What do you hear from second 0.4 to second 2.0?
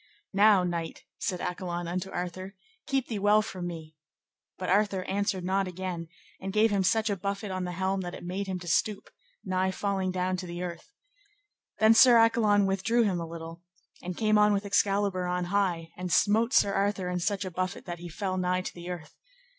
knight, said Accolon